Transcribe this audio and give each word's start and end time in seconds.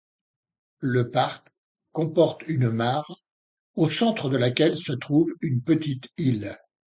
Le 0.79 1.11
parc 1.11 1.47
comporte 1.91 2.41
une 2.47 2.71
mare, 2.71 3.21
au 3.75 3.87
centre 3.87 4.29
de 4.31 4.37
laquelle 4.37 4.75
se 4.75 4.93
trouve 4.93 5.31
une 5.43 5.61
petite 5.61 6.09
île. 6.17 6.57